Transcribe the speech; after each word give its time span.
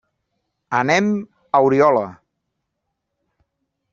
Anem 0.77 1.11
a 1.59 1.61
Oriola. 1.67 2.03